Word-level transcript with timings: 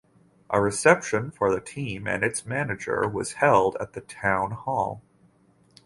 A 0.49 0.59
reception 0.59 1.29
for 1.29 1.53
the 1.53 1.61
team 1.61 2.07
and 2.07 2.23
its 2.23 2.43
manager 2.43 3.07
was 3.07 3.33
held 3.33 3.77
at 3.79 3.93
the 3.93 4.01
town 4.01 4.49
hall. 4.49 5.03